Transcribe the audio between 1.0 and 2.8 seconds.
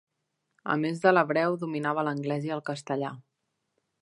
de l'hebreu, dominava l'anglès i el